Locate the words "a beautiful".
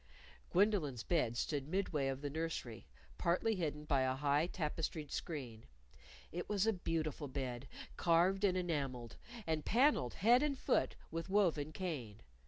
6.65-7.27